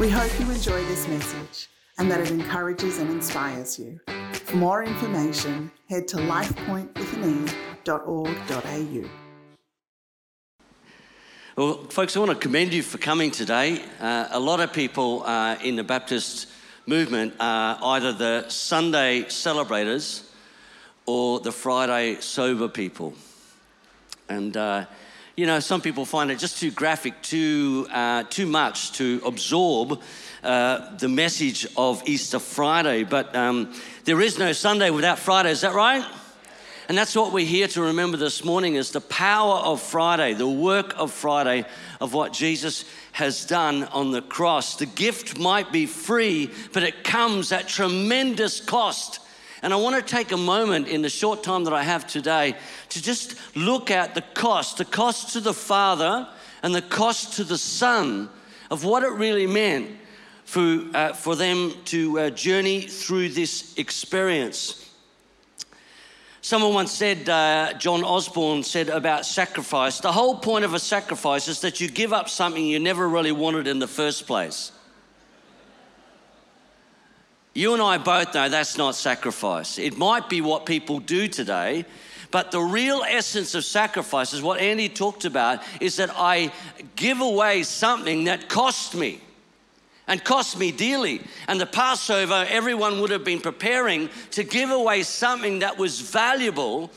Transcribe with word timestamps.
We 0.00 0.08
hope 0.08 0.32
you 0.40 0.50
enjoy 0.50 0.82
this 0.86 1.06
message 1.08 1.68
and 1.98 2.10
that 2.10 2.20
it 2.20 2.30
encourages 2.30 2.96
and 2.96 3.10
inspires 3.10 3.78
you. 3.78 4.00
For 4.32 4.56
more 4.56 4.82
information, 4.82 5.70
head 5.90 6.08
to 6.08 6.16
lifepointwithan.org.au. 6.16 9.10
Well, 11.54 11.84
folks, 11.90 12.16
I 12.16 12.20
want 12.20 12.30
to 12.30 12.38
commend 12.38 12.72
you 12.72 12.82
for 12.82 12.96
coming 12.96 13.30
today. 13.30 13.82
Uh, 14.00 14.28
a 14.30 14.40
lot 14.40 14.60
of 14.60 14.72
people 14.72 15.22
uh, 15.24 15.58
in 15.62 15.76
the 15.76 15.84
Baptist 15.84 16.48
movement 16.86 17.34
are 17.38 17.78
either 17.82 18.14
the 18.14 18.48
Sunday 18.48 19.28
celebrators 19.28 20.32
or 21.04 21.40
the 21.40 21.52
Friday 21.52 22.18
sober 22.22 22.68
people. 22.68 23.12
And, 24.30 24.56
uh, 24.56 24.86
you 25.40 25.46
know, 25.46 25.58
some 25.58 25.80
people 25.80 26.04
find 26.04 26.30
it 26.30 26.38
just 26.38 26.58
too 26.58 26.70
graphic, 26.70 27.14
too, 27.22 27.86
uh, 27.90 28.24
too 28.24 28.44
much 28.44 28.92
to 28.92 29.22
absorb 29.24 30.02
uh, 30.44 30.94
the 30.98 31.08
message 31.08 31.66
of 31.78 32.06
Easter 32.06 32.38
Friday. 32.38 33.04
But 33.04 33.34
um, 33.34 33.72
there 34.04 34.20
is 34.20 34.38
no 34.38 34.52
Sunday 34.52 34.90
without 34.90 35.18
Friday, 35.18 35.50
is 35.50 35.62
that 35.62 35.72
right? 35.72 36.04
And 36.90 36.98
that's 36.98 37.16
what 37.16 37.32
we're 37.32 37.46
here 37.46 37.68
to 37.68 37.80
remember 37.80 38.18
this 38.18 38.44
morning 38.44 38.74
is 38.74 38.90
the 38.90 39.00
power 39.00 39.60
of 39.60 39.80
Friday, 39.80 40.34
the 40.34 40.46
work 40.46 40.92
of 40.98 41.10
Friday, 41.10 41.64
of 42.02 42.12
what 42.12 42.34
Jesus 42.34 42.84
has 43.12 43.46
done 43.46 43.84
on 43.84 44.10
the 44.10 44.20
cross. 44.20 44.76
The 44.76 44.84
gift 44.84 45.38
might 45.38 45.72
be 45.72 45.86
free, 45.86 46.50
but 46.74 46.82
it 46.82 47.02
comes 47.02 47.50
at 47.50 47.66
tremendous 47.66 48.60
cost. 48.60 49.20
And 49.62 49.72
I 49.72 49.76
want 49.76 49.96
to 49.96 50.02
take 50.02 50.32
a 50.32 50.36
moment 50.36 50.88
in 50.88 51.02
the 51.02 51.10
short 51.10 51.42
time 51.42 51.64
that 51.64 51.74
I 51.74 51.82
have 51.82 52.06
today 52.06 52.54
to 52.90 53.02
just 53.02 53.34
look 53.54 53.90
at 53.90 54.14
the 54.14 54.22
cost, 54.22 54.78
the 54.78 54.84
cost 54.84 55.34
to 55.34 55.40
the 55.40 55.52
Father 55.52 56.26
and 56.62 56.74
the 56.74 56.82
cost 56.82 57.34
to 57.34 57.44
the 57.44 57.58
Son 57.58 58.30
of 58.70 58.84
what 58.84 59.02
it 59.02 59.10
really 59.12 59.46
meant 59.46 59.90
for, 60.44 60.84
uh, 60.94 61.12
for 61.12 61.36
them 61.36 61.74
to 61.86 62.18
uh, 62.18 62.30
journey 62.30 62.80
through 62.80 63.28
this 63.28 63.76
experience. 63.76 64.90
Someone 66.42 66.72
once 66.72 66.92
said, 66.92 67.28
uh, 67.28 67.74
John 67.74 68.02
Osborne 68.02 68.62
said 68.62 68.88
about 68.88 69.26
sacrifice 69.26 70.00
the 70.00 70.10
whole 70.10 70.36
point 70.36 70.64
of 70.64 70.72
a 70.72 70.78
sacrifice 70.78 71.48
is 71.48 71.60
that 71.60 71.80
you 71.80 71.88
give 71.88 72.14
up 72.14 72.30
something 72.30 72.64
you 72.64 72.78
never 72.78 73.06
really 73.08 73.32
wanted 73.32 73.66
in 73.66 73.78
the 73.78 73.86
first 73.86 74.26
place. 74.26 74.72
You 77.52 77.72
and 77.72 77.82
I 77.82 77.98
both 77.98 78.34
know 78.34 78.48
that's 78.48 78.78
not 78.78 78.94
sacrifice. 78.94 79.78
It 79.78 79.98
might 79.98 80.28
be 80.28 80.40
what 80.40 80.66
people 80.66 81.00
do 81.00 81.26
today, 81.26 81.84
but 82.30 82.52
the 82.52 82.60
real 82.60 83.02
essence 83.02 83.54
of 83.54 83.64
sacrifice 83.64 84.32
is 84.32 84.40
what 84.40 84.60
Andy 84.60 84.88
talked 84.88 85.24
about 85.24 85.62
is 85.80 85.96
that 85.96 86.10
I 86.14 86.52
give 86.94 87.20
away 87.20 87.64
something 87.64 88.24
that 88.24 88.48
cost 88.48 88.94
me 88.94 89.20
and 90.06 90.22
cost 90.22 90.58
me 90.58 90.70
dearly. 90.70 91.22
And 91.48 91.60
the 91.60 91.66
Passover, 91.66 92.46
everyone 92.48 93.00
would 93.00 93.10
have 93.10 93.24
been 93.24 93.40
preparing 93.40 94.10
to 94.32 94.44
give 94.44 94.70
away 94.70 95.02
something 95.02 95.60
that 95.60 95.76
was 95.76 96.00
valuable. 96.00 96.92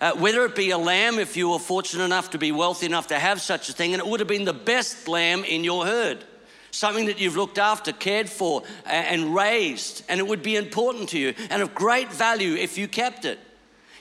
Uh, 0.00 0.14
whether 0.14 0.44
it 0.44 0.56
be 0.56 0.70
a 0.70 0.78
lamb, 0.78 1.20
if 1.20 1.36
you 1.36 1.50
were 1.50 1.60
fortunate 1.60 2.04
enough 2.04 2.30
to 2.30 2.38
be 2.38 2.50
wealthy 2.50 2.86
enough 2.86 3.06
to 3.06 3.18
have 3.18 3.40
such 3.40 3.68
a 3.68 3.72
thing, 3.72 3.94
and 3.94 4.00
it 4.00 4.06
would 4.06 4.18
have 4.18 4.28
been 4.28 4.44
the 4.44 4.52
best 4.52 5.06
lamb 5.06 5.44
in 5.44 5.62
your 5.62 5.86
herd 5.86 6.24
something 6.72 7.06
that 7.06 7.20
you've 7.20 7.36
looked 7.36 7.58
after, 7.58 7.92
cared 7.92 8.28
for, 8.28 8.64
and 8.84 9.34
raised, 9.34 10.02
and 10.08 10.18
it 10.18 10.26
would 10.26 10.42
be 10.42 10.56
important 10.56 11.10
to 11.10 11.18
you 11.18 11.34
and 11.50 11.62
of 11.62 11.74
great 11.74 12.12
value 12.12 12.54
if 12.54 12.76
you 12.76 12.88
kept 12.88 13.24
it. 13.24 13.38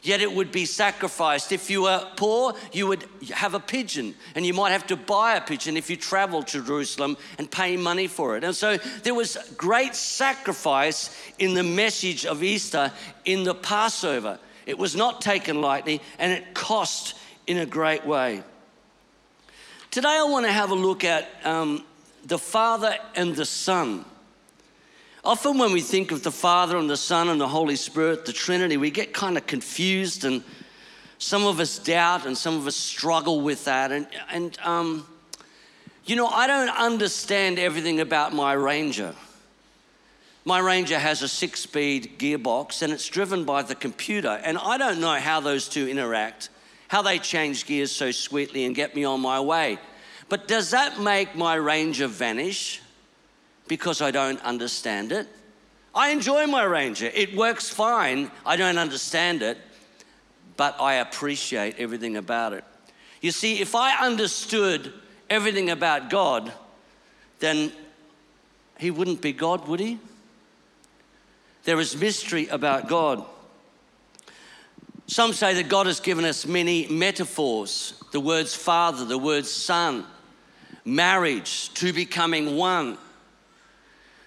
Yet 0.04 0.22
it 0.22 0.32
would 0.32 0.52
be 0.52 0.66
sacrificed. 0.66 1.52
If 1.52 1.70
you 1.70 1.84
were 1.84 2.08
poor, 2.16 2.56
you 2.74 2.88
would 2.88 3.06
have 3.30 3.54
a 3.54 3.60
pigeon, 3.60 4.16
and 4.34 4.44
you 4.44 4.54
might 4.54 4.72
have 4.72 4.88
to 4.88 4.96
buy 4.96 5.36
a 5.36 5.42
pigeon 5.42 5.78
if 5.78 5.92
you 5.92 5.96
travel 5.96 6.42
to 6.42 6.64
Jerusalem 6.64 7.18
and 7.38 7.52
pay 7.52 7.78
money 7.78 8.08
for 8.08 8.36
it. 8.36 8.44
And 8.44 8.56
so 8.56 8.78
there 9.04 9.14
was 9.14 9.38
great 9.58 9.94
sacrifice 9.94 11.16
in 11.38 11.54
the 11.54 11.62
message 11.62 12.26
of 12.26 12.42
Easter 12.42 12.92
in 13.26 13.44
the 13.44 13.54
Passover. 13.54 14.40
It 14.66 14.80
was 14.80 14.96
not 14.96 15.22
taken 15.22 15.62
lightly, 15.62 16.02
and 16.18 16.32
it 16.32 16.56
cost 16.56 17.14
in 17.46 17.58
a 17.58 17.66
great 17.68 18.04
way. 18.04 18.42
Today, 19.92 20.18
I 20.18 20.24
want 20.24 20.48
to 20.48 20.52
have 20.52 20.72
a 20.72 20.76
look 20.76 21.04
at 21.04 21.30
um, 21.44 21.84
the 22.26 22.38
Father 22.38 22.98
and 23.16 23.36
the 23.36 23.46
Son. 23.46 24.06
Often, 25.24 25.58
when 25.60 25.72
we 25.72 25.82
think 25.82 26.12
of 26.12 26.24
the 26.24 26.32
Father 26.32 26.78
and 26.78 26.90
the 26.90 26.98
Son 26.98 27.30
and 27.30 27.40
the 27.40 27.48
Holy 27.48 27.76
Spirit, 27.76 28.26
the 28.26 28.34
Trinity, 28.34 28.78
we 28.78 28.90
get 28.90 29.14
kind 29.14 29.38
of 29.38 29.46
confused, 29.46 30.26
and 30.26 30.44
some 31.20 31.46
of 31.46 31.60
us 31.60 31.78
doubt, 31.78 32.26
and 32.26 32.36
some 32.36 32.56
of 32.56 32.66
us 32.66 32.76
struggle 32.76 33.42
with 33.42 33.66
that. 33.66 33.92
And, 33.92 34.08
and 34.32 34.58
um, 34.64 35.06
you 36.06 36.16
know, 36.16 36.28
I 36.28 36.48
don't 36.48 36.70
understand 36.70 37.60
everything 37.60 38.00
about 38.00 38.34
my 38.34 38.54
Ranger. 38.54 39.14
My 40.44 40.58
Ranger 40.58 40.98
has 40.98 41.22
a 41.22 41.28
six 41.28 41.60
speed 41.60 42.18
gearbox 42.18 42.82
and 42.82 42.92
it's 42.92 43.08
driven 43.08 43.46
by 43.46 43.62
the 43.62 43.76
computer. 43.76 44.42
And 44.44 44.58
I 44.58 44.80
don't 44.80 45.00
know 45.00 45.14
how 45.16 45.40
those 45.40 45.70
two 45.70 45.88
interact, 45.88 46.50
how 46.88 47.04
they 47.04 47.20
change 47.20 47.68
gears 47.68 47.92
so 47.92 48.10
sweetly 48.10 48.66
and 48.66 48.74
get 48.74 48.96
me 48.96 49.04
on 49.04 49.22
my 49.22 49.40
way. 49.40 49.78
But 50.32 50.48
does 50.48 50.72
that 50.72 50.98
make 50.98 51.36
my 51.36 51.56
Ranger 51.56 52.08
vanish 52.08 52.82
because 53.68 54.02
I 54.02 54.12
don't 54.12 54.42
understand 54.46 55.12
it? 55.12 55.28
I 55.94 56.12
enjoy 56.12 56.48
my 56.48 56.64
Ranger. 56.64 57.12
It 57.14 57.36
works 57.36 57.68
fine. 57.68 58.32
I 58.46 58.56
don't 58.56 58.78
understand 58.78 59.42
it, 59.42 59.58
but 60.56 60.80
I 60.80 60.94
appreciate 60.94 61.76
everything 61.80 62.16
about 62.16 62.54
it. 62.54 62.64
You 63.20 63.32
see, 63.32 63.60
if 63.60 63.76
I 63.76 64.06
understood 64.06 64.94
everything 65.30 65.70
about 65.70 66.10
God, 66.10 66.54
then 67.40 67.74
He 68.80 68.90
wouldn't 68.90 69.22
be 69.22 69.34
God, 69.34 69.68
would 69.68 69.82
He? 69.82 70.00
There 71.66 71.82
is 71.82 72.00
mystery 72.00 72.48
about 72.48 72.88
God. 72.88 73.26
Some 75.08 75.34
say 75.34 75.56
that 75.56 75.68
God 75.68 75.88
has 75.88 76.00
given 76.00 76.24
us 76.24 76.46
many 76.46 76.88
metaphors 76.88 77.96
the 78.14 78.22
words 78.22 78.56
Father, 78.56 79.04
the 79.04 79.18
words 79.18 79.52
Son, 79.52 80.06
marriage, 80.86 81.74
to 81.76 81.94
becoming 81.94 82.56
one. 82.56 82.98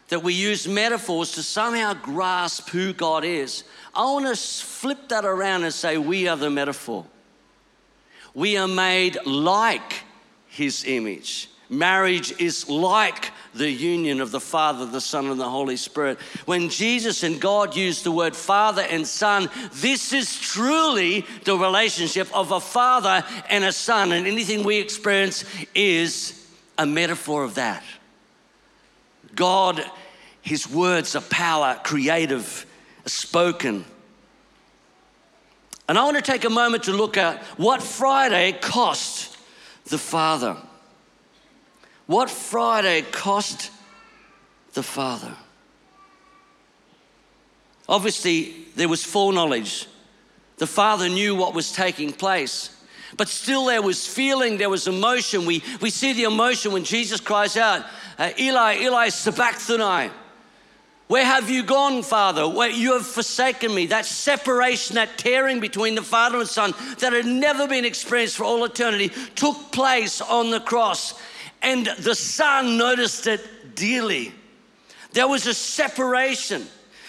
That 0.08 0.22
we 0.22 0.34
use 0.34 0.68
metaphors 0.68 1.32
to 1.32 1.42
somehow 1.42 1.94
grasp 1.94 2.68
who 2.68 2.92
God 2.92 3.24
is. 3.24 3.64
I 3.94 4.04
want 4.04 4.26
to 4.26 4.36
flip 4.36 5.08
that 5.08 5.24
around 5.24 5.64
and 5.64 5.72
say, 5.72 5.96
we 5.98 6.28
are 6.28 6.36
the 6.36 6.50
metaphor. 6.50 7.06
We 8.34 8.56
are 8.56 8.68
made 8.68 9.16
like 9.24 10.02
His 10.48 10.84
image. 10.84 11.48
Marriage 11.70 12.38
is 12.38 12.68
like 12.68 13.30
the 13.54 13.70
union 13.70 14.20
of 14.20 14.30
the 14.30 14.40
Father, 14.40 14.84
the 14.84 15.00
Son, 15.00 15.26
and 15.26 15.40
the 15.40 15.48
Holy 15.48 15.76
Spirit. 15.76 16.18
When 16.44 16.68
Jesus 16.68 17.22
and 17.22 17.40
God 17.40 17.74
used 17.74 18.04
the 18.04 18.12
word 18.12 18.36
Father 18.36 18.82
and 18.82 19.06
Son, 19.06 19.48
this 19.72 20.12
is 20.12 20.38
truly 20.38 21.24
the 21.44 21.56
relationship 21.56 22.28
of 22.36 22.50
a 22.52 22.60
father 22.60 23.24
and 23.48 23.64
a 23.64 23.72
son. 23.72 24.12
And 24.12 24.26
anything 24.26 24.64
we 24.64 24.78
experience 24.78 25.44
is 25.74 26.43
a 26.78 26.86
metaphor 26.86 27.44
of 27.44 27.54
that. 27.54 27.82
God, 29.34 29.84
His 30.42 30.68
words 30.68 31.16
are 31.16 31.22
power, 31.22 31.80
creative, 31.82 32.66
spoken. 33.06 33.84
And 35.88 35.98
I 35.98 36.04
want 36.04 36.16
to 36.16 36.22
take 36.22 36.44
a 36.44 36.50
moment 36.50 36.84
to 36.84 36.92
look 36.92 37.16
at 37.16 37.42
what 37.58 37.82
Friday 37.82 38.52
cost 38.52 39.36
the 39.86 39.98
Father. 39.98 40.56
What 42.06 42.30
Friday 42.30 43.02
cost 43.02 43.70
the 44.72 44.82
Father. 44.82 45.34
Obviously, 47.88 48.66
there 48.76 48.88
was 48.88 49.04
foreknowledge. 49.04 49.86
The 50.56 50.66
Father 50.66 51.08
knew 51.08 51.34
what 51.34 51.54
was 51.54 51.72
taking 51.72 52.12
place. 52.12 52.73
But 53.16 53.28
still, 53.28 53.66
there 53.66 53.82
was 53.82 54.06
feeling, 54.06 54.58
there 54.58 54.70
was 54.70 54.88
emotion. 54.88 55.46
We, 55.46 55.62
we 55.80 55.90
see 55.90 56.12
the 56.12 56.24
emotion 56.24 56.72
when 56.72 56.84
Jesus 56.84 57.20
cries 57.20 57.56
out, 57.56 57.84
uh, 58.18 58.30
Eli, 58.38 58.78
Eli, 58.80 59.08
sabachthani. 59.08 60.10
Where 61.06 61.24
have 61.24 61.50
you 61.50 61.62
gone, 61.62 62.02
Father? 62.02 62.48
Where 62.48 62.70
you 62.70 62.94
have 62.94 63.06
forsaken 63.06 63.74
me. 63.74 63.86
That 63.86 64.06
separation, 64.06 64.96
that 64.96 65.18
tearing 65.18 65.60
between 65.60 65.94
the 65.94 66.02
Father 66.02 66.38
and 66.38 66.48
Son 66.48 66.72
that 66.98 67.12
had 67.12 67.26
never 67.26 67.68
been 67.68 67.84
experienced 67.84 68.36
for 68.36 68.44
all 68.44 68.64
eternity 68.64 69.12
took 69.34 69.70
place 69.70 70.20
on 70.20 70.50
the 70.50 70.60
cross. 70.60 71.14
And 71.60 71.86
the 71.98 72.14
Son 72.14 72.78
noticed 72.78 73.26
it 73.26 73.76
dearly. 73.76 74.32
There 75.12 75.28
was 75.28 75.46
a 75.46 75.54
separation. 75.54 76.66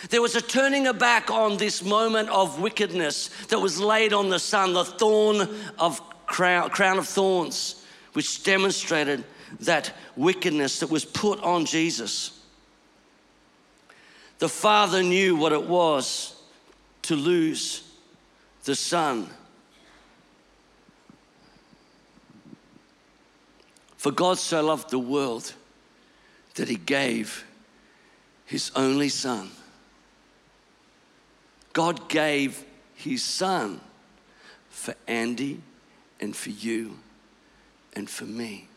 There 0.09 0.21
was 0.21 0.35
a 0.35 0.41
turning 0.41 0.91
back 0.97 1.31
on 1.31 1.57
this 1.57 1.83
moment 1.83 2.29
of 2.29 2.59
wickedness 2.59 3.29
that 3.47 3.59
was 3.59 3.79
laid 3.79 4.13
on 4.13 4.29
the 4.29 4.39
Son, 4.39 4.73
the 4.73 4.85
thorn 4.85 5.47
of 5.79 6.01
crown, 6.27 6.69
crown 6.69 6.97
of 6.97 7.07
thorns, 7.07 7.83
which 8.13 8.43
demonstrated 8.43 9.23
that 9.61 9.93
wickedness 10.15 10.79
that 10.79 10.89
was 10.89 11.05
put 11.05 11.41
on 11.41 11.65
Jesus. 11.65 12.39
The 14.39 14.49
Father 14.49 15.01
knew 15.01 15.35
what 15.35 15.53
it 15.53 15.63
was 15.63 16.35
to 17.03 17.15
lose 17.15 17.83
the 18.65 18.75
Son. 18.75 19.29
For 23.97 24.11
God 24.11 24.37
so 24.37 24.63
loved 24.63 24.91
the 24.91 24.99
world 24.99 25.53
that 26.55 26.67
he 26.67 26.75
gave 26.75 27.43
his 28.45 28.71
only 28.75 29.09
son. 29.09 29.49
God 31.75 32.07
gave 32.07 32.63
his 32.93 33.21
son 33.21 33.81
for 34.69 34.95
Andy 35.07 35.61
and 36.21 36.33
for 36.33 36.49
you 36.49 36.97
and 37.91 38.09
for 38.09 38.23
me. 38.23 38.69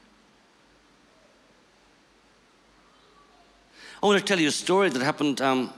I 4.02 4.06
want 4.06 4.18
to 4.18 4.24
tell 4.24 4.40
you 4.40 4.48
a 4.48 4.50
story 4.50 4.88
that 4.90 5.00
happened 5.00 5.40
um, 5.40 5.72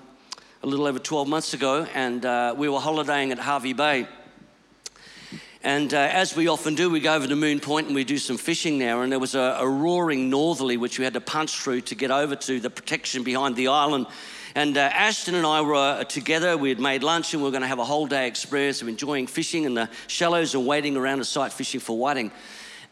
a 0.62 0.66
little 0.66 0.86
over 0.86 0.98
12 0.98 1.28
months 1.28 1.52
ago, 1.52 1.86
and 1.92 2.24
uh, 2.24 2.54
we 2.56 2.70
were 2.70 2.80
holidaying 2.80 3.32
at 3.32 3.38
Hervey 3.38 3.74
Bay. 3.74 4.08
And 5.62 5.92
uh, 5.92 5.98
as 5.98 6.34
we 6.34 6.48
often 6.48 6.74
do, 6.74 6.88
we 6.88 7.00
go 7.00 7.14
over 7.14 7.26
to 7.26 7.36
Moon 7.36 7.60
Point 7.60 7.88
and 7.88 7.94
we 7.94 8.04
do 8.04 8.16
some 8.16 8.38
fishing 8.38 8.78
there. 8.78 9.02
And 9.02 9.12
there 9.12 9.18
was 9.18 9.34
a, 9.34 9.58
a, 9.58 9.68
roaring 9.68 10.30
northerly 10.30 10.78
which 10.78 10.98
we 10.98 11.04
had 11.04 11.12
to 11.12 11.20
punch 11.20 11.60
through 11.60 11.82
to 11.82 11.94
get 11.94 12.10
over 12.10 12.34
to 12.34 12.60
the 12.60 12.70
protection 12.70 13.24
behind 13.24 13.56
the 13.56 13.68
island. 13.68 14.06
And 14.54 14.76
uh, 14.76 14.80
Ashton 14.80 15.34
and 15.34 15.46
I 15.46 15.60
were 15.60 15.74
uh, 15.74 16.04
together. 16.04 16.56
We 16.56 16.70
had 16.70 16.80
made 16.80 17.02
lunch 17.02 17.34
and 17.34 17.42
we 17.42 17.48
were 17.48 17.52
going 17.52 17.62
to 17.62 17.68
have 17.68 17.78
a 17.78 17.84
whole 17.84 18.06
day 18.06 18.26
experience 18.26 18.82
of 18.82 18.88
enjoying 18.88 19.26
fishing 19.26 19.64
in 19.64 19.74
the 19.74 19.88
shallows 20.06 20.54
and 20.54 20.66
waiting 20.66 20.96
around 20.96 21.18
the 21.18 21.24
site 21.24 21.52
fishing 21.52 21.80
for 21.80 21.96
whiting. 21.96 22.32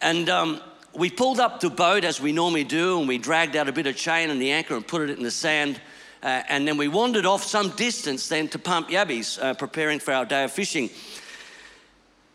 And 0.00 0.28
um, 0.28 0.60
we 0.94 1.10
pulled 1.10 1.40
up 1.40 1.60
the 1.60 1.70
boat 1.70 2.04
as 2.04 2.20
we 2.20 2.32
normally 2.32 2.64
do, 2.64 2.98
and 2.98 3.08
we 3.08 3.18
dragged 3.18 3.56
out 3.56 3.68
a 3.68 3.72
bit 3.72 3.86
of 3.86 3.96
chain 3.96 4.30
and 4.30 4.40
the 4.40 4.52
anchor 4.52 4.74
and 4.76 4.86
put 4.86 5.08
it 5.08 5.16
in 5.16 5.22
the 5.22 5.30
sand. 5.30 5.80
Uh, 6.22 6.42
and 6.48 6.66
then 6.66 6.76
we 6.76 6.88
wandered 6.88 7.26
off 7.26 7.44
some 7.44 7.70
distance 7.70 8.28
then 8.28 8.48
to 8.48 8.58
pump 8.58 8.88
yabbies, 8.88 9.40
uh, 9.42 9.54
preparing 9.54 9.98
for 9.98 10.12
our 10.12 10.24
day 10.24 10.44
of 10.44 10.52
fishing. 10.52 10.90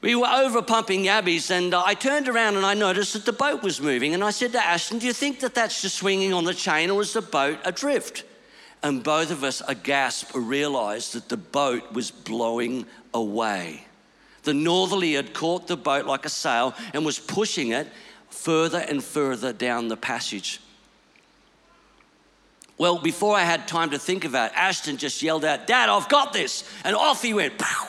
We 0.01 0.15
were 0.15 0.27
over 0.27 0.61
pumping 0.61 1.03
yabbies, 1.03 1.49
and 1.49 1.73
uh, 1.73 1.81
I 1.85 1.93
turned 1.93 2.27
around 2.27 2.57
and 2.57 2.65
I 2.65 2.73
noticed 2.73 3.13
that 3.13 3.25
the 3.25 3.33
boat 3.33 3.63
was 3.63 3.79
moving. 3.79 4.13
And 4.13 4.23
I 4.23 4.31
said 4.31 4.51
to 4.51 4.63
Ashton, 4.63 4.99
Do 4.99 5.07
you 5.07 5.13
think 5.13 5.39
that 5.41 5.55
that's 5.55 5.81
just 5.81 5.95
swinging 5.95 6.33
on 6.33 6.43
the 6.43 6.53
chain, 6.53 6.89
or 6.89 7.01
is 7.01 7.13
the 7.13 7.21
boat 7.21 7.59
adrift? 7.63 8.25
And 8.83 9.01
both 9.01 9.31
of 9.31 9.45
us, 9.45 9.62
aghast, 9.68 10.35
realized 10.35 11.13
that 11.13 11.30
the 11.30 11.38
boat 11.38 11.94
was 11.94 12.12
blowing 12.12 12.85
away. 13.13 13.85
The 14.44 14.53
northerly 14.53 15.13
had 15.13 15.33
caught 15.33 15.68
the 15.68 15.77
boat 15.77 16.06
like 16.06 16.25
a 16.25 16.30
sail 16.30 16.75
and 16.94 17.06
was 17.06 17.18
pushing 17.18 17.71
it 17.71 17.88
further 18.30 18.80
and 18.80 19.01
further 19.01 19.53
down 19.53 19.88
the 19.88 19.95
passage. 19.95 20.59
Well, 22.77 22.97
before 22.97 23.38
I 23.38 23.44
had 23.44 23.68
time 23.68 23.91
to 23.91 24.00
think 24.00 24.25
about 24.25 24.51
it, 24.51 24.57
Ashton 24.57 24.97
just 24.97 25.21
yelled 25.21 25.45
out, 25.45 25.65
Dad, 25.65 25.88
I've 25.88 26.09
got 26.09 26.33
this. 26.33 26.69
And 26.83 26.95
off 26.95 27.21
he 27.21 27.33
went, 27.33 27.57
pow, 27.57 27.88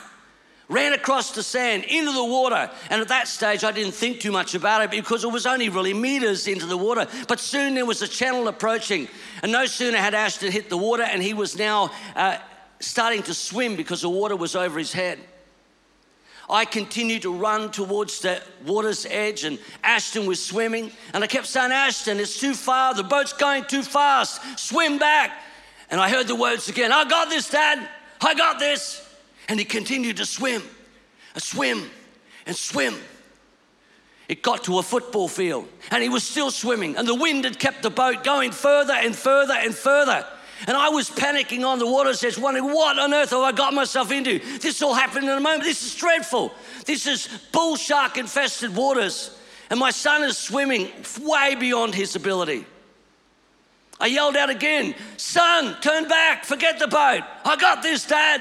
ran 0.69 0.93
across 0.93 1.33
the 1.33 1.43
sand 1.43 1.85
into 1.85 2.13
the 2.13 2.25
water. 2.25 2.71
And 2.91 3.01
at 3.01 3.09
that 3.09 3.29
stage, 3.29 3.65
I 3.65 3.73
didn't 3.73 3.93
think 3.93 4.21
too 4.21 4.33
much 4.33 4.55
about 4.55 4.83
it 4.83 4.91
because 4.91 5.25
it 5.25 5.31
was 5.31 5.47
only 5.47 5.69
really 5.69 5.95
meters 5.95 6.49
into 6.49 6.67
the 6.67 6.77
water. 6.77 7.07
But 7.29 7.41
soon 7.41 7.75
there 7.75 7.87
was 7.87 8.03
a 8.03 8.09
channel 8.09 8.49
approaching. 8.49 9.09
And 9.43 9.53
no 9.53 9.67
sooner 9.67 9.99
had 9.99 10.15
Ashton 10.15 10.51
hit 10.51 10.71
the 10.71 10.77
water, 10.77 11.03
and 11.03 11.23
he 11.23 11.35
was 11.35 11.59
now 11.59 11.91
uh, 12.17 12.39
starting 12.81 13.23
to 13.25 13.35
swim 13.35 13.77
because 13.77 14.03
the 14.03 14.09
water 14.09 14.37
was 14.37 14.57
over 14.57 14.79
his 14.79 14.93
head. 14.93 15.19
I 16.49 16.67
continued 16.67 17.23
to 17.23 17.33
run 17.33 17.71
towards 17.71 18.21
the 18.21 18.43
water's 18.67 19.07
edge, 19.07 19.45
and 19.45 19.59
Ashton 19.83 20.27
was 20.27 20.45
swimming. 20.45 20.93
And 21.15 21.25
I 21.25 21.27
kept 21.27 21.47
saying, 21.47 21.73
Ashton, 21.73 22.21
it's 22.21 22.39
too 22.39 22.55
far. 22.55 22.95
The 22.95 23.03
boat's 23.03 23.33
going 23.33 23.65
too 23.65 23.83
fast. 23.83 24.59
Swim 24.59 24.99
back. 24.99 25.33
And 25.91 26.01
I 26.01 26.09
heard 26.09 26.27
the 26.27 26.35
words 26.35 26.69
again 26.69 26.93
I 26.93 27.05
got 27.05 27.29
this, 27.29 27.49
Dad. 27.49 27.89
I 28.21 28.35
got 28.35 28.59
this. 28.59 29.04
And 29.49 29.59
he 29.59 29.65
continued 29.65 30.17
to 30.19 30.27
swim, 30.27 30.63
and 31.35 31.43
swim, 31.43 31.91
and 32.47 32.57
swim. 32.57 32.95
It 34.29 34.43
got 34.43 34.65
to 34.65 34.79
a 34.79 34.83
football 34.83 35.29
field, 35.29 35.69
and 35.91 36.03
he 36.03 36.09
was 36.09 36.25
still 36.25 36.51
swimming, 36.51 36.97
and 36.97 37.07
the 37.07 37.15
wind 37.15 37.45
had 37.45 37.59
kept 37.59 37.83
the 37.83 37.91
boat 37.91 38.25
going 38.25 38.53
further 38.53 38.95
and 38.95 39.15
further 39.15 39.55
and 39.55 39.75
further. 39.75 40.27
And 40.67 40.77
I 40.77 40.89
was 40.89 41.11
panicking 41.11 41.67
on 41.67 41.79
the 41.79 41.87
water, 41.87 42.15
says, 42.15 42.39
wondering, 42.39 42.73
what 42.73 42.99
on 42.99 43.13
earth 43.13 43.31
have 43.31 43.41
I 43.41 43.53
got 43.53 43.75
myself 43.75 44.11
into? 44.11 44.39
This 44.61 44.81
all 44.81 44.95
happened 44.95 45.25
in 45.25 45.37
a 45.37 45.41
moment. 45.41 45.65
This 45.65 45.85
is 45.85 45.95
dreadful. 45.95 46.53
This 46.87 47.07
is 47.07 47.29
bull 47.53 47.77
shark 47.77 48.17
infested 48.17 48.75
waters. 48.75 49.37
And 49.69 49.79
my 49.79 49.91
son 49.91 50.23
is 50.23 50.39
swimming 50.39 50.91
way 51.21 51.55
beyond 51.55 51.95
his 51.95 52.17
ability. 52.17 52.65
I 54.01 54.07
yelled 54.07 54.37
out 54.37 54.51
again, 54.51 54.95
Son, 55.17 55.77
turn 55.81 56.09
back, 56.09 56.45
forget 56.45 56.79
the 56.79 56.89
boat. 56.89 57.23
I 57.45 57.57
got 57.59 57.83
this, 57.83 58.07
Dad. 58.07 58.41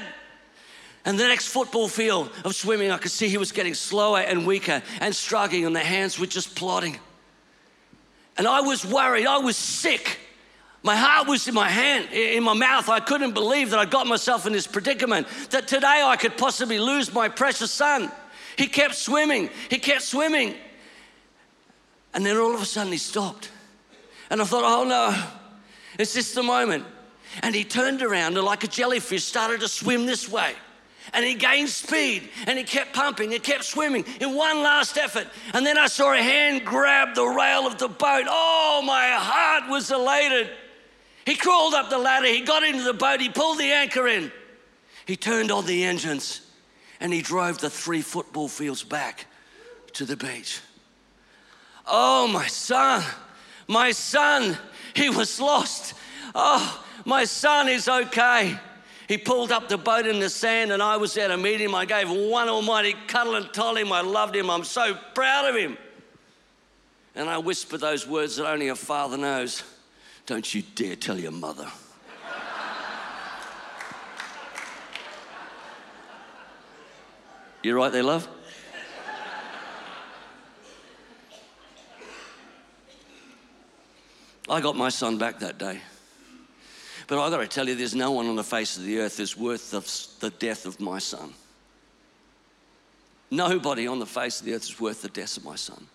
And 1.04 1.18
the 1.18 1.28
next 1.28 1.48
football 1.48 1.88
field 1.88 2.30
of 2.44 2.54
swimming, 2.54 2.90
I 2.90 2.96
could 2.96 3.10
see 3.10 3.28
he 3.28 3.36
was 3.36 3.52
getting 3.52 3.74
slower 3.74 4.20
and 4.20 4.46
weaker 4.46 4.82
and 5.00 5.14
struggling, 5.14 5.66
and 5.66 5.76
the 5.76 5.80
hands 5.80 6.18
were 6.18 6.26
just 6.26 6.54
plodding. 6.54 6.98
And 8.38 8.48
I 8.48 8.62
was 8.62 8.84
worried, 8.84 9.26
I 9.26 9.38
was 9.38 9.56
sick. 9.56 10.18
My 10.82 10.96
heart 10.96 11.28
was 11.28 11.46
in 11.48 11.54
my 11.54 11.68
hand, 11.68 12.12
in 12.12 12.42
my 12.42 12.52
mouth. 12.52 12.88
I 12.88 13.00
couldn't 13.00 13.32
believe 13.32 13.70
that 13.70 13.78
I 13.78 13.86
got 13.86 14.06
myself 14.06 14.46
in 14.46 14.52
this 14.52 14.66
predicament, 14.66 15.26
that 15.50 15.66
today 15.66 16.02
I 16.04 16.16
could 16.16 16.36
possibly 16.36 16.78
lose 16.78 17.12
my 17.12 17.28
precious 17.28 17.70
son. 17.70 18.10
He 18.56 18.66
kept 18.66 18.94
swimming, 18.94 19.50
he 19.70 19.78
kept 19.78 20.02
swimming. 20.02 20.54
And 22.12 22.24
then 22.24 22.36
all 22.36 22.54
of 22.54 22.62
a 22.62 22.66
sudden 22.66 22.92
he 22.92 22.98
stopped. 22.98 23.50
And 24.30 24.40
I 24.40 24.44
thought, 24.44 24.62
oh 24.64 24.84
no, 24.84 25.14
is 25.98 26.14
this 26.14 26.32
the 26.32 26.42
moment? 26.42 26.84
And 27.42 27.54
he 27.54 27.64
turned 27.64 28.02
around 28.02 28.36
and, 28.36 28.44
like 28.44 28.62
a 28.64 28.68
jellyfish, 28.68 29.24
started 29.24 29.60
to 29.60 29.68
swim 29.68 30.06
this 30.06 30.28
way. 30.28 30.54
And 31.12 31.24
he 31.24 31.34
gained 31.34 31.68
speed 31.68 32.28
and 32.46 32.58
he 32.58 32.64
kept 32.64 32.94
pumping, 32.94 33.30
he 33.30 33.38
kept 33.38 33.64
swimming 33.64 34.04
in 34.20 34.34
one 34.34 34.62
last 34.62 34.96
effort. 34.96 35.28
And 35.52 35.64
then 35.64 35.78
I 35.78 35.86
saw 35.86 36.12
a 36.12 36.22
hand 36.22 36.64
grab 36.64 37.14
the 37.14 37.26
rail 37.26 37.66
of 37.66 37.78
the 37.78 37.88
boat. 37.88 38.24
Oh, 38.28 38.82
my 38.84 39.10
heart 39.10 39.70
was 39.70 39.90
elated. 39.90 40.50
He 41.26 41.36
crawled 41.36 41.74
up 41.74 41.90
the 41.90 41.98
ladder, 41.98 42.26
he 42.26 42.40
got 42.40 42.62
into 42.62 42.82
the 42.82 42.94
boat, 42.94 43.20
he 43.20 43.28
pulled 43.28 43.58
the 43.58 43.72
anchor 43.72 44.06
in. 44.06 44.32
He 45.06 45.16
turned 45.16 45.50
on 45.50 45.66
the 45.66 45.84
engines 45.84 46.40
and 47.00 47.12
he 47.12 47.22
drove 47.22 47.58
the 47.58 47.70
three 47.70 48.02
football 48.02 48.48
fields 48.48 48.82
back 48.82 49.26
to 49.94 50.04
the 50.04 50.16
beach. 50.16 50.60
Oh, 51.86 52.26
my 52.26 52.46
son, 52.46 53.04
my 53.68 53.92
son, 53.92 54.56
he 54.94 55.10
was 55.10 55.38
lost. 55.40 55.94
Oh, 56.34 56.84
my 57.04 57.24
son 57.24 57.68
is 57.68 57.88
okay. 57.88 58.58
He 59.06 59.18
pulled 59.18 59.52
up 59.52 59.68
the 59.68 59.76
boat 59.76 60.06
in 60.06 60.18
the 60.18 60.30
sand, 60.30 60.72
and 60.72 60.82
I 60.82 60.96
was 60.96 61.12
there 61.14 61.28
to 61.28 61.36
meet 61.36 61.60
him. 61.60 61.74
I 61.74 61.84
gave 61.84 62.10
one 62.10 62.48
almighty 62.48 62.94
cuddle 63.06 63.34
and 63.34 63.52
told 63.52 63.76
him 63.76 63.92
I 63.92 64.00
loved 64.00 64.34
him. 64.34 64.48
I'm 64.48 64.64
so 64.64 64.96
proud 65.14 65.44
of 65.48 65.54
him. 65.54 65.76
And 67.14 67.28
I 67.28 67.38
whispered 67.38 67.80
those 67.80 68.08
words 68.08 68.36
that 68.36 68.46
only 68.46 68.68
a 68.68 68.74
father 68.74 69.16
knows. 69.16 69.62
Don't 70.26 70.54
you 70.54 70.62
dare 70.74 70.96
tell 70.96 71.18
your 71.18 71.32
mother. 71.32 71.70
You're 77.62 77.76
right 77.76 77.92
there, 77.92 78.02
love? 78.02 78.28
I 84.48 84.60
got 84.60 84.76
my 84.76 84.90
son 84.90 85.16
back 85.16 85.38
that 85.38 85.56
day. 85.56 85.80
But 87.06 87.18
I 87.22 87.30
got 87.30 87.38
to 87.38 87.48
tell 87.48 87.68
you, 87.68 87.74
there's 87.74 87.94
no 87.94 88.12
one 88.12 88.26
on 88.26 88.36
the 88.36 88.44
face 88.44 88.76
of 88.76 88.84
the 88.84 88.98
earth 88.98 89.18
that's 89.18 89.36
worth 89.36 89.70
the, 89.70 90.26
the 90.26 90.30
death 90.36 90.66
of 90.66 90.80
my 90.80 90.98
son. 90.98 91.34
Nobody 93.30 93.86
on 93.86 93.98
the 93.98 94.06
face 94.06 94.40
of 94.40 94.46
the 94.46 94.54
earth 94.54 94.64
is 94.64 94.80
worth 94.80 95.02
the 95.02 95.08
death 95.08 95.36
of 95.36 95.44
my 95.44 95.56
son. 95.56 95.86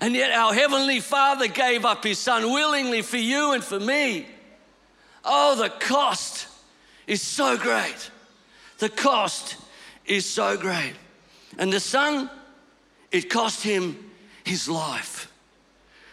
And 0.00 0.14
yet, 0.14 0.32
our 0.32 0.52
Heavenly 0.52 1.00
Father 1.00 1.48
gave 1.48 1.84
up 1.84 2.04
His 2.04 2.18
Son 2.18 2.52
willingly 2.52 3.02
for 3.02 3.16
you 3.16 3.52
and 3.52 3.64
for 3.64 3.80
me. 3.80 4.26
Oh, 5.24 5.56
the 5.56 5.70
cost 5.70 6.46
is 7.06 7.22
so 7.22 7.56
great. 7.56 8.10
The 8.78 8.90
cost 8.90 9.56
is 10.04 10.26
so 10.26 10.56
great. 10.56 10.92
And 11.56 11.72
the 11.72 11.80
Son, 11.80 12.30
it 13.10 13.30
cost 13.30 13.62
Him 13.62 14.10
His 14.44 14.68
life. 14.68 15.32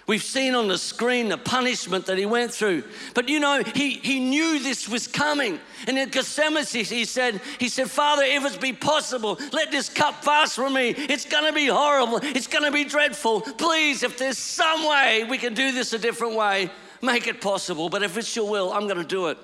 We've 0.07 0.21
seen 0.21 0.53
on 0.53 0.67
the 0.67 0.77
screen 0.77 1.29
the 1.29 1.37
punishment 1.37 2.05
that 2.05 2.19
he 2.19 2.27
went 2.27 2.53
through. 2.53 2.83
But 3.15 3.27
you 3.27 3.39
know, 3.39 3.63
he, 3.63 3.91
he 3.91 4.19
knew 4.19 4.59
this 4.59 4.87
was 4.87 5.07
coming. 5.07 5.59
And 5.87 5.97
in 5.97 6.09
Gethsemane, 6.09 6.63
he 6.63 7.05
said, 7.05 7.41
he 7.59 7.69
said, 7.69 7.89
Father, 7.89 8.21
if 8.23 8.45
it 8.45 8.61
be 8.61 8.71
possible, 8.71 9.39
let 9.51 9.71
this 9.71 9.89
cup 9.89 10.23
pass 10.23 10.55
from 10.55 10.73
me. 10.73 10.89
It's 10.89 11.25
to 11.45 11.53
be 11.53 11.65
horrible. 11.67 12.19
It's 12.21 12.45
to 12.65 12.71
be 12.71 12.83
dreadful. 12.83 13.41
Please, 13.41 14.03
if 14.03 14.19
there's 14.19 14.37
some 14.37 14.87
way 14.87 15.23
we 15.27 15.39
can 15.39 15.55
do 15.55 15.71
this 15.71 15.91
a 15.93 15.97
different 15.97 16.35
way, 16.35 16.69
make 17.01 17.25
it 17.25 17.41
possible. 17.41 17.89
But 17.89 18.03
if 18.03 18.15
it's 18.15 18.35
your 18.35 18.47
will, 18.47 18.71
I'm 18.73 18.85
to 18.99 19.03
do 19.03 19.27
it. 19.27 19.39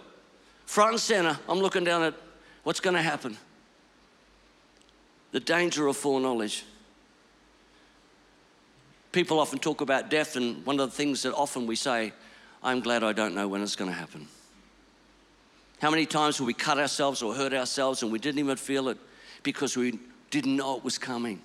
Front 0.68 0.91
and 0.91 1.00
center, 1.00 1.39
I'm 1.50 1.60
looking 1.60 1.84
down 1.84 2.03
at 2.03 2.13
what's 2.63 2.80
to 2.96 3.01
happen. 3.01 3.36
The 5.32 5.39
danger 5.39 5.88
of 5.88 5.98
foreknowledge. 5.98 6.65
People 9.12 9.39
often 9.39 9.60
talk 9.60 9.82
about 9.82 10.10
death, 10.10 10.36
and 10.36 10.65
one 10.65 10.80
of 10.80 10.89
the 10.89 10.96
things 10.96 11.24
that 11.24 11.34
often 11.34 11.68
we 11.68 11.75
say, 11.75 12.13
I'm 12.63 12.80
glad 12.80 13.03
I 13.03 13.13
don't 13.13 13.36
know 13.36 13.48
when 13.48 13.62
it's 13.62 13.75
going 13.75 13.91
to 13.91 13.98
happen. 13.98 14.27
How 15.82 15.89
many 15.89 16.06
times 16.06 16.39
will 16.39 16.48
we 16.48 16.53
cut 16.53 16.77
ourselves 16.77 17.22
or 17.22 17.34
hurt 17.34 17.53
ourselves 17.53 18.03
and 18.03 18.12
we 18.12 18.20
didn't 18.20 18.39
even 18.39 18.56
feel 18.56 18.88
it 18.89 18.98
because 19.41 19.75
we 19.75 20.00
didn't 20.30 20.56
know 20.56 20.77
it 20.77 20.84
was 20.84 20.98
coming? 20.98 21.41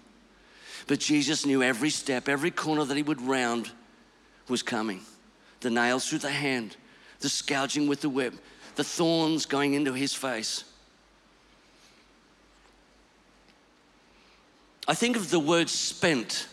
But 0.86 1.00
Jesus 1.00 1.46
knew 1.46 1.62
every 1.62 1.90
step, 1.90 2.28
every 2.28 2.50
corner 2.50 2.84
that 2.84 2.96
he 2.96 3.02
would 3.02 3.20
round 3.22 3.70
was 4.48 4.62
coming. 4.62 5.00
the 5.60 5.70
nails 5.70 6.08
through 6.08 6.18
the 6.18 6.30
hand, 6.30 6.76
the 7.20 7.28
scourging 7.28 7.88
with 7.88 8.00
the 8.00 8.08
whip, 8.08 8.34
the 8.76 8.84
thorns 8.84 9.46
going 9.46 9.74
into 9.74 9.92
his 9.92 10.14
face. 10.14 10.64
I 14.86 14.94
think 14.94 15.16
of 15.16 15.30
the 15.30 15.40
word 15.40 15.68
spent 15.68 16.46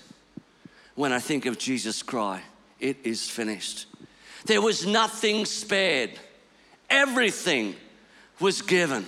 when 0.96 1.12
I 1.12 1.20
think 1.20 1.46
of 1.46 1.58
Jesus' 1.58 2.04
cry, 2.04 2.42
It 2.80 2.98
is 3.04 3.30
finished. 3.30 3.88
There 4.46 4.62
was 4.62 4.86
nothing 4.86 5.46
spared, 5.46 6.12
everything 6.90 7.76
was 8.40 8.62
given 8.62 9.06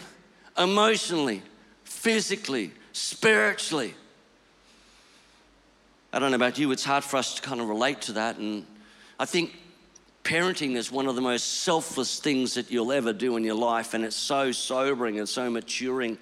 emotionally, 0.57 1.41
physically, 1.83 2.71
spiritually. 2.93 3.93
I 6.13 6.19
don't 6.19 6.31
know 6.31 6.37
about 6.37 6.57
you, 6.57 6.71
it's 6.71 6.85
hard 6.85 7.03
for 7.03 7.17
us 7.17 7.35
to 7.35 7.41
kind 7.41 7.59
of 7.59 7.67
relate 7.67 8.01
to 8.03 8.13
that. 8.13 8.37
And 8.37 8.65
I 9.19 9.25
think 9.25 9.53
parenting 10.23 10.75
is 10.75 10.89
one 10.89 11.07
of 11.07 11.15
the 11.15 11.21
most 11.21 11.63
selfless 11.63 12.19
things 12.19 12.53
that 12.53 12.71
you'll 12.71 12.93
ever 12.93 13.11
do 13.11 13.35
in 13.35 13.43
your 13.43 13.55
life, 13.55 13.93
and 13.93 14.05
it's 14.05 14.15
so 14.15 14.53
sobering 14.53 15.19
and 15.19 15.27
so 15.27 15.49
maturing. 15.49 16.17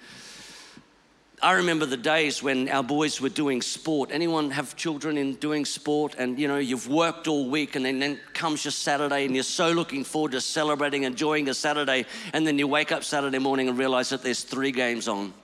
I 1.44 1.52
remember 1.52 1.84
the 1.84 1.98
days 1.98 2.42
when 2.42 2.70
our 2.70 2.82
boys 2.82 3.20
were 3.20 3.28
doing 3.28 3.60
sport. 3.60 4.08
Anyone 4.10 4.50
have 4.52 4.76
children 4.76 5.18
in 5.18 5.34
doing 5.34 5.66
sport? 5.66 6.14
And 6.16 6.38
you 6.38 6.48
know, 6.48 6.56
you've 6.56 6.88
worked 6.88 7.28
all 7.28 7.50
week, 7.50 7.76
and 7.76 7.84
then, 7.84 7.98
then 7.98 8.18
comes 8.32 8.64
your 8.64 8.72
Saturday, 8.72 9.26
and 9.26 9.34
you're 9.34 9.44
so 9.44 9.70
looking 9.70 10.04
forward 10.04 10.32
to 10.32 10.40
celebrating, 10.40 11.02
enjoying 11.02 11.50
a 11.50 11.54
Saturday, 11.54 12.06
and 12.32 12.46
then 12.46 12.58
you 12.58 12.66
wake 12.66 12.92
up 12.92 13.04
Saturday 13.04 13.38
morning 13.38 13.68
and 13.68 13.76
realize 13.76 14.08
that 14.08 14.22
there's 14.22 14.42
three 14.42 14.72
games 14.72 15.06
on. 15.06 15.34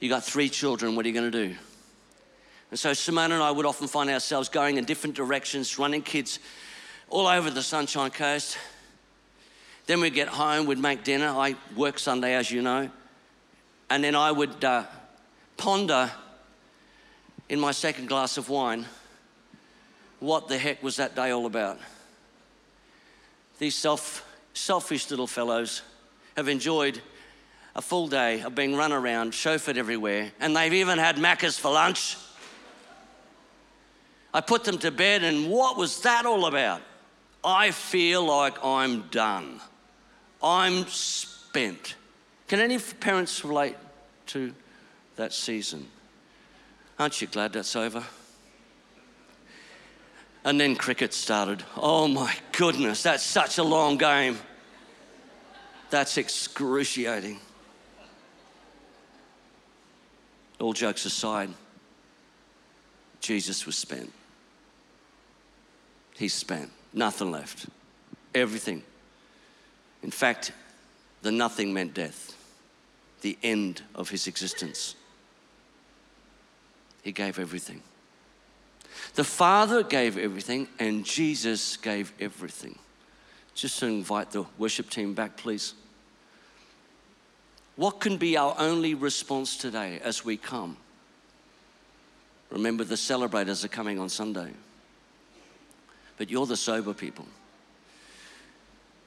You 0.00 0.08
got 0.08 0.24
three 0.24 0.48
children, 0.48 0.96
what 0.96 1.04
are 1.04 1.08
you 1.10 1.14
going 1.14 1.30
to 1.30 1.48
do? 1.48 1.54
And 2.70 2.80
so 2.80 2.94
Simone 2.94 3.32
and 3.32 3.42
I 3.42 3.50
would 3.50 3.66
often 3.66 3.86
find 3.86 4.08
ourselves 4.08 4.48
going 4.48 4.78
in 4.78 4.86
different 4.86 5.14
directions, 5.14 5.78
running 5.78 6.00
kids 6.00 6.38
all 7.10 7.26
over 7.26 7.50
the 7.50 7.62
Sunshine 7.62 8.12
Coast. 8.12 8.56
Then 9.84 10.00
we'd 10.00 10.14
get 10.14 10.28
home, 10.28 10.64
we'd 10.64 10.78
make 10.78 11.04
dinner. 11.04 11.28
I 11.28 11.56
work 11.76 11.98
Sunday, 11.98 12.34
as 12.34 12.50
you 12.50 12.62
know. 12.62 12.88
And 13.90 14.02
then 14.02 14.14
I 14.14 14.32
would 14.32 14.64
uh, 14.64 14.84
ponder 15.56 16.10
in 17.48 17.60
my 17.60 17.72
second 17.72 18.08
glass 18.08 18.36
of 18.36 18.48
wine 18.48 18.86
what 20.20 20.48
the 20.48 20.58
heck 20.58 20.82
was 20.82 20.96
that 20.96 21.14
day 21.14 21.30
all 21.30 21.46
about. 21.46 21.78
These 23.58 23.74
self, 23.74 24.26
selfish 24.54 25.10
little 25.10 25.26
fellows 25.26 25.82
have 26.36 26.48
enjoyed 26.48 27.00
a 27.76 27.82
full 27.82 28.08
day 28.08 28.40
of 28.42 28.54
being 28.54 28.74
run 28.74 28.92
around, 28.92 29.32
chauffeured 29.32 29.76
everywhere, 29.76 30.32
and 30.40 30.56
they've 30.56 30.74
even 30.74 30.98
had 30.98 31.16
Macca's 31.16 31.58
for 31.58 31.72
lunch. 31.72 32.16
I 34.32 34.40
put 34.40 34.64
them 34.64 34.78
to 34.78 34.90
bed, 34.90 35.22
and 35.22 35.50
what 35.50 35.76
was 35.76 36.00
that 36.02 36.26
all 36.26 36.46
about? 36.46 36.82
I 37.44 37.70
feel 37.70 38.24
like 38.24 38.64
I'm 38.64 39.02
done. 39.08 39.60
I'm 40.42 40.86
spent. 40.86 41.94
Can 42.54 42.60
any 42.60 42.78
parents 42.78 43.44
relate 43.44 43.74
to 44.26 44.54
that 45.16 45.32
season? 45.32 45.88
Aren't 47.00 47.20
you 47.20 47.26
glad 47.26 47.52
that's 47.52 47.74
over? 47.74 48.04
And 50.44 50.60
then 50.60 50.76
cricket 50.76 51.12
started. 51.12 51.64
Oh 51.76 52.06
my 52.06 52.32
goodness, 52.52 53.02
that's 53.02 53.24
such 53.24 53.58
a 53.58 53.64
long 53.64 53.96
game. 53.96 54.38
That's 55.90 56.16
excruciating. 56.16 57.40
All 60.60 60.74
jokes 60.74 61.06
aside, 61.06 61.50
Jesus 63.20 63.66
was 63.66 63.76
spent. 63.76 64.12
He's 66.16 66.34
spent, 66.34 66.70
nothing 66.92 67.32
left, 67.32 67.66
everything. 68.32 68.84
In 70.04 70.12
fact, 70.12 70.52
the 71.22 71.32
nothing 71.32 71.72
meant 71.72 71.94
death, 71.94 72.33
the 73.24 73.38
end 73.42 73.80
of 73.94 74.10
his 74.10 74.26
existence. 74.26 74.96
He 77.02 77.10
gave 77.10 77.38
everything. 77.38 77.80
The 79.14 79.24
Father 79.24 79.82
gave 79.82 80.18
everything, 80.18 80.68
and 80.78 81.06
Jesus 81.06 81.78
gave 81.78 82.12
everything. 82.20 82.78
Just 83.54 83.78
to 83.78 83.86
invite 83.86 84.32
the 84.32 84.44
worship 84.58 84.90
team 84.90 85.14
back, 85.14 85.38
please. 85.38 85.72
What 87.76 87.98
can 87.98 88.18
be 88.18 88.36
our 88.36 88.54
only 88.58 88.92
response 88.92 89.56
today 89.56 90.00
as 90.04 90.22
we 90.22 90.36
come? 90.36 90.76
Remember, 92.50 92.84
the 92.84 92.96
celebrators 92.98 93.64
are 93.64 93.68
coming 93.68 93.98
on 93.98 94.10
Sunday, 94.10 94.50
but 96.18 96.28
you're 96.28 96.44
the 96.44 96.58
sober 96.58 96.92
people. 96.92 97.24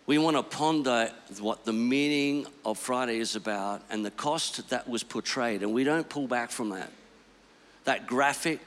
We 0.07 0.17
want 0.17 0.37
to 0.37 0.43
ponder 0.43 1.11
what 1.41 1.65
the 1.65 1.73
meaning 1.73 2.47
of 2.63 2.79
Friday 2.79 3.17
is 3.17 3.35
about 3.35 3.81
and 3.89 4.05
the 4.05 4.11
cost 4.11 4.69
that 4.69 4.87
was 4.87 5.03
portrayed, 5.03 5.63
and 5.63 5.73
we 5.73 5.83
don't 5.83 6.07
pull 6.07 6.27
back 6.27 6.49
from 6.49 6.69
that. 6.69 6.89
That 7.83 8.07
graphic, 8.07 8.61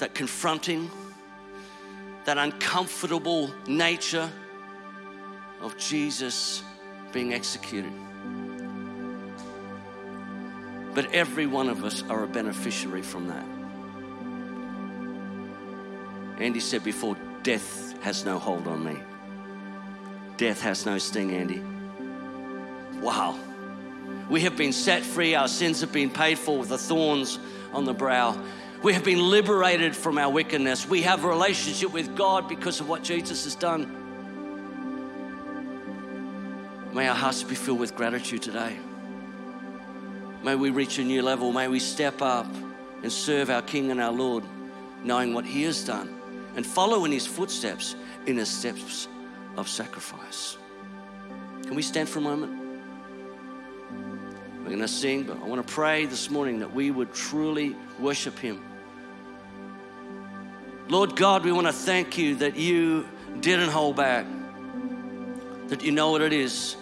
that 0.00 0.14
confronting, 0.14 0.90
that 2.24 2.38
uncomfortable 2.38 3.52
nature 3.68 4.28
of 5.60 5.78
Jesus 5.78 6.64
being 7.12 7.32
executed. 7.32 7.92
But 10.92 11.12
every 11.12 11.46
one 11.46 11.68
of 11.68 11.84
us 11.84 12.02
are 12.10 12.24
a 12.24 12.26
beneficiary 12.26 13.02
from 13.02 13.28
that. 13.28 13.46
Andy 16.40 16.58
said 16.58 16.82
before, 16.82 17.16
death 17.44 17.96
has 18.02 18.24
no 18.24 18.40
hold 18.40 18.66
on 18.66 18.84
me. 18.84 18.98
Death 20.36 20.60
has 20.60 20.84
no 20.84 20.98
sting, 20.98 21.32
Andy. 21.32 21.62
Wow. 23.00 23.38
We 24.28 24.42
have 24.42 24.56
been 24.56 24.72
set 24.72 25.02
free. 25.02 25.34
Our 25.34 25.48
sins 25.48 25.80
have 25.80 25.92
been 25.92 26.10
paid 26.10 26.38
for 26.38 26.58
with 26.58 26.68
the 26.68 26.78
thorns 26.78 27.38
on 27.72 27.84
the 27.84 27.94
brow. 27.94 28.38
We 28.82 28.92
have 28.92 29.04
been 29.04 29.30
liberated 29.30 29.96
from 29.96 30.18
our 30.18 30.28
wickedness. 30.28 30.86
We 30.88 31.02
have 31.02 31.24
a 31.24 31.28
relationship 31.28 31.92
with 31.92 32.14
God 32.16 32.48
because 32.48 32.80
of 32.80 32.88
what 32.88 33.02
Jesus 33.02 33.44
has 33.44 33.54
done. 33.54 34.02
May 36.92 37.08
our 37.08 37.14
hearts 37.14 37.42
be 37.42 37.54
filled 37.54 37.78
with 37.78 37.94
gratitude 37.94 38.42
today. 38.42 38.76
May 40.42 40.54
we 40.54 40.70
reach 40.70 40.98
a 40.98 41.04
new 41.04 41.22
level. 41.22 41.52
May 41.52 41.68
we 41.68 41.78
step 41.78 42.20
up 42.20 42.46
and 43.02 43.10
serve 43.10 43.48
our 43.48 43.62
King 43.62 43.90
and 43.90 44.00
our 44.00 44.12
Lord, 44.12 44.44
knowing 45.02 45.32
what 45.32 45.46
He 45.46 45.62
has 45.62 45.84
done 45.84 46.14
and 46.56 46.66
follow 46.66 47.04
in 47.04 47.12
His 47.12 47.26
footsteps, 47.26 47.96
in 48.26 48.36
His 48.36 48.48
steps 48.48 49.08
of 49.56 49.68
sacrifice. 49.68 50.56
Can 51.62 51.74
we 51.74 51.82
stand 51.82 52.08
for 52.08 52.18
a 52.18 52.22
moment? 52.22 52.52
We're 54.58 54.70
going 54.70 54.80
to 54.80 54.88
sing, 54.88 55.22
but 55.24 55.36
I 55.40 55.44
want 55.44 55.66
to 55.66 55.72
pray 55.72 56.06
this 56.06 56.30
morning 56.30 56.58
that 56.58 56.72
we 56.72 56.90
would 56.90 57.14
truly 57.14 57.76
worship 57.98 58.38
Him. 58.38 58.62
Lord 60.88 61.16
God, 61.16 61.44
we 61.44 61.52
want 61.52 61.66
to 61.66 61.72
thank 61.72 62.18
you 62.18 62.36
that 62.36 62.56
you 62.56 63.06
didn't 63.40 63.70
hold 63.70 63.96
back, 63.96 64.26
that 65.68 65.82
you 65.82 65.92
know 65.92 66.10
what 66.10 66.22
it 66.22 66.32
is 66.32 66.76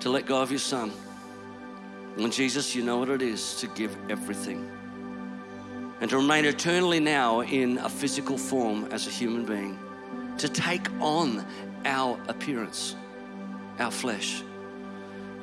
to 0.00 0.10
let 0.10 0.26
go 0.26 0.40
of 0.40 0.50
your 0.50 0.60
Son. 0.60 0.92
And 2.16 2.32
Jesus, 2.32 2.74
you 2.74 2.82
know 2.82 2.98
what 2.98 3.10
it 3.10 3.22
is 3.22 3.56
to 3.56 3.66
give 3.68 3.94
everything 4.08 4.70
and 6.00 6.10
to 6.10 6.16
remain 6.16 6.44
eternally 6.44 7.00
now 7.00 7.40
in 7.40 7.78
a 7.78 7.88
physical 7.88 8.36
form 8.36 8.86
as 8.90 9.06
a 9.06 9.10
human 9.10 9.44
being, 9.44 9.78
to 10.38 10.48
take 10.48 10.88
on 11.00 11.44
our 11.84 12.18
appearance, 12.28 12.96
our 13.78 13.90
flesh. 13.90 14.42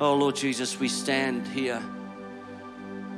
Oh 0.00 0.14
Lord 0.14 0.36
Jesus, 0.36 0.78
we 0.78 0.88
stand 0.88 1.46
here 1.46 1.82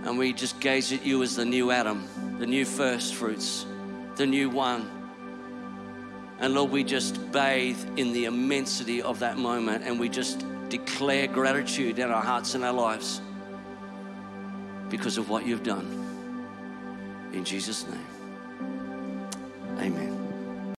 and 0.05 0.19
we 0.19 0.33
just 0.33 0.61
gaze 0.61 0.93
at 0.93 1.05
you 1.05 1.23
as 1.23 1.37
the 1.37 1.45
new 1.45 1.71
Adam, 1.71 2.07
the 2.39 2.47
new 2.47 2.65
first 2.65 3.15
fruits, 3.15 3.67
the 4.17 4.27
new 4.27 4.49
one. 4.49 4.91
And 6.39 6.55
Lord, 6.55 6.71
we 6.71 6.85
just 6.85 7.33
bathe 7.33 7.79
in 7.97 8.13
the 8.13 8.27
immensity 8.27 9.03
of 9.03 9.19
that 9.21 9.39
moment 9.39 9.85
and 9.85 9.99
we 9.99 10.09
just 10.09 10.45
declare 10.69 11.27
gratitude 11.27 11.99
in 11.99 12.11
our 12.11 12.23
hearts 12.23 12.55
and 12.55 12.65
our 12.65 12.73
lives 12.73 13.21
because 14.91 15.19
of 15.19 15.29
what 15.29 15.47
you've 15.47 15.63
done. 15.63 16.05
In 17.33 17.45
Jesus' 17.45 17.87
name, 17.87 18.07
amen. 19.79 20.16